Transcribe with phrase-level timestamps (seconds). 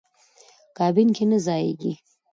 [0.77, 1.93] کابین کې نه ځایېږي.